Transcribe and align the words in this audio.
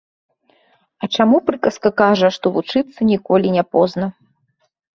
А 1.05 1.09
чаму 1.17 1.41
прыказка 1.49 1.93
кажа, 2.03 2.33
што 2.39 2.53
вучыцца 2.57 2.99
ніколі 3.13 3.47
не 3.61 3.69
позна. 3.77 4.13